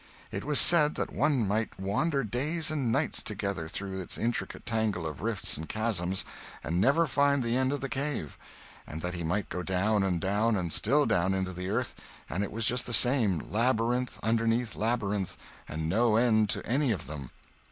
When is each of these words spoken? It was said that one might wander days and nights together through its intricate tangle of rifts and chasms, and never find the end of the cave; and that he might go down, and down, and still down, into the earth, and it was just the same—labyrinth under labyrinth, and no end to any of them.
It 0.31 0.43
was 0.43 0.59
said 0.59 0.95
that 0.95 1.13
one 1.13 1.47
might 1.47 1.79
wander 1.79 2.23
days 2.23 2.71
and 2.71 2.91
nights 2.91 3.21
together 3.21 3.69
through 3.69 4.01
its 4.01 4.17
intricate 4.17 4.65
tangle 4.65 5.05
of 5.05 5.21
rifts 5.21 5.57
and 5.57 5.69
chasms, 5.69 6.25
and 6.63 6.81
never 6.81 7.05
find 7.05 7.43
the 7.43 7.55
end 7.55 7.71
of 7.71 7.81
the 7.81 7.87
cave; 7.87 8.35
and 8.87 9.03
that 9.03 9.13
he 9.13 9.23
might 9.23 9.47
go 9.49 9.61
down, 9.61 10.01
and 10.01 10.19
down, 10.19 10.55
and 10.55 10.73
still 10.73 11.05
down, 11.05 11.35
into 11.35 11.53
the 11.53 11.69
earth, 11.69 11.93
and 12.31 12.43
it 12.43 12.51
was 12.51 12.65
just 12.65 12.87
the 12.87 12.93
same—labyrinth 12.93 14.19
under 14.23 14.47
labyrinth, 14.75 15.37
and 15.69 15.87
no 15.87 16.15
end 16.15 16.49
to 16.49 16.65
any 16.65 16.91
of 16.91 17.05
them. 17.05 17.29